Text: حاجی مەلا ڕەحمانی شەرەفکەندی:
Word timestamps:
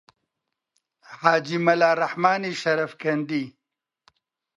حاجی 1.19 1.57
مەلا 1.65 1.89
ڕەحمانی 2.01 2.57
شەرەفکەندی: 2.61 3.45